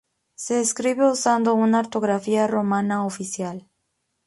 Se 0.33 0.59
escribe 0.59 1.05
usando 1.07 1.53
una 1.53 1.77
ortografía 1.77 2.47
romana 2.47 3.05
oficial. 3.05 3.67